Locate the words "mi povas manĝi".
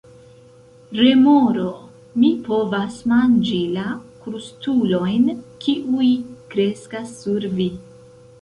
2.21-3.59